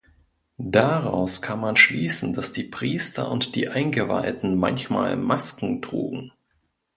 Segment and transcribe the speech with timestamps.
[0.63, 6.31] Daraus kann man schließen, dass die Priester und die Eingeweihten manchmal Masken trugen.